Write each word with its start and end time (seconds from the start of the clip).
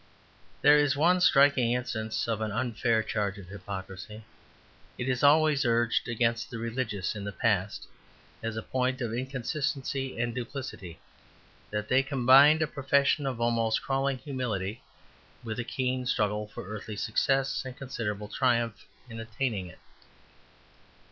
There 0.63 0.79
is 0.79 0.97
one 0.97 1.21
striking 1.21 1.73
instance 1.73 2.27
of 2.27 2.41
an 2.41 2.51
unfair 2.51 3.03
charge 3.03 3.37
of 3.37 3.45
hypocrisy. 3.49 4.23
It 4.97 5.07
is 5.07 5.21
always 5.21 5.63
urged 5.63 6.07
against 6.07 6.49
the 6.49 6.57
religious 6.57 7.15
in 7.15 7.23
the 7.23 7.31
past, 7.31 7.85
as 8.41 8.57
a 8.57 8.63
point 8.63 8.99
of 9.01 9.13
inconsistency 9.13 10.17
and 10.19 10.33
duplicity, 10.33 10.99
that 11.69 11.87
they 11.87 12.01
combined 12.01 12.63
a 12.63 12.67
profession 12.67 13.27
of 13.27 13.39
almost 13.39 13.83
crawling 13.83 14.17
humility 14.17 14.81
with 15.43 15.59
a 15.59 15.63
keen 15.63 16.07
struggle 16.07 16.47
for 16.47 16.65
earthly 16.65 16.95
success 16.95 17.63
and 17.63 17.77
considerable 17.77 18.27
triumph 18.27 18.87
in 19.07 19.19
attaining 19.19 19.67
it. 19.67 19.77